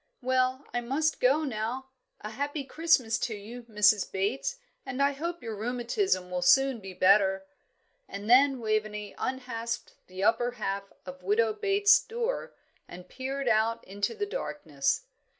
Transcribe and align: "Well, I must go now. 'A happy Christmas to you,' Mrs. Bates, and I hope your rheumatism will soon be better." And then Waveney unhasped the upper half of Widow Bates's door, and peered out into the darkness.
"Well, 0.23 0.65
I 0.73 0.81
must 0.81 1.19
go 1.19 1.43
now. 1.43 1.89
'A 2.21 2.31
happy 2.31 2.63
Christmas 2.63 3.19
to 3.19 3.35
you,' 3.35 3.65
Mrs. 3.69 4.11
Bates, 4.11 4.57
and 4.83 4.99
I 4.99 5.11
hope 5.11 5.43
your 5.43 5.55
rheumatism 5.55 6.31
will 6.31 6.41
soon 6.41 6.79
be 6.79 6.91
better." 6.91 7.45
And 8.09 8.27
then 8.27 8.59
Waveney 8.59 9.13
unhasped 9.19 9.93
the 10.07 10.23
upper 10.23 10.53
half 10.53 10.91
of 11.05 11.21
Widow 11.21 11.53
Bates's 11.53 11.99
door, 12.01 12.55
and 12.87 13.07
peered 13.07 13.47
out 13.47 13.83
into 13.83 14.15
the 14.15 14.25
darkness. 14.25 15.01